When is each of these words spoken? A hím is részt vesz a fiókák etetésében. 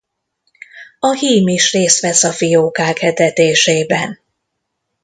A 0.99 1.11
hím 1.13 1.47
is 1.47 1.71
részt 1.71 2.01
vesz 2.01 2.23
a 2.23 2.31
fiókák 2.31 3.01
etetésében. 3.01 4.19